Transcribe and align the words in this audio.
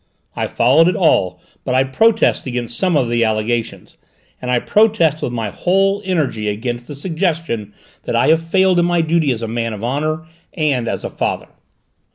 "I 0.35 0.47
followed 0.47 0.87
it 0.87 0.95
all, 0.95 1.39
but 1.63 1.75
I 1.75 1.83
protest 1.83 2.47
against 2.47 2.75
some 2.75 2.97
of 2.97 3.07
the 3.07 3.23
allegations, 3.23 3.97
and 4.41 4.49
I 4.49 4.57
protest 4.57 5.21
with 5.21 5.31
my 5.31 5.51
whole 5.51 6.01
energy 6.03 6.47
against 6.49 6.87
the 6.87 6.95
suggestion 6.95 7.71
that 8.05 8.15
I 8.15 8.29
have 8.29 8.41
failed 8.41 8.79
in 8.79 8.85
my 8.85 9.01
duty 9.01 9.31
as 9.31 9.43
a 9.43 9.47
man 9.47 9.73
of 9.73 9.83
honour 9.83 10.25
and 10.55 10.87
as 10.87 11.03
a 11.03 11.11
father!" 11.11 11.49